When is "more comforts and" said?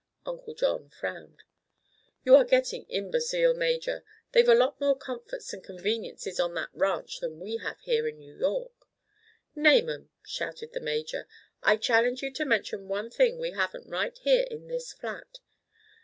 4.81-5.63